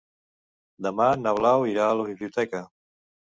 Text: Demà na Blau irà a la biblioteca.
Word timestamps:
Demà 0.85 1.09
na 1.25 1.33
Blau 1.41 1.67
irà 1.73 1.85
a 1.91 1.99
la 2.01 2.07
biblioteca. 2.09 2.63